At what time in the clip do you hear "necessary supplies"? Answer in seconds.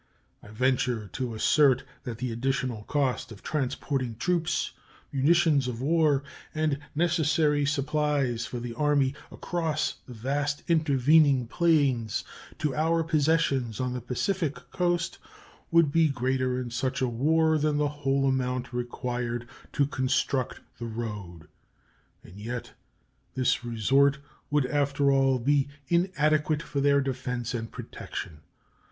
6.95-8.43